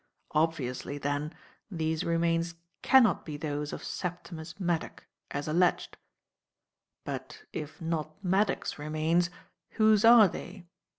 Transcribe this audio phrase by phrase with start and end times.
[0.31, 1.31] Obviously, then,
[1.69, 5.95] these remains cannot be those of Septimus Maddock, as alleged.
[7.05, 9.29] "But, if not Maddock's remains,
[9.73, 10.65] whose are they?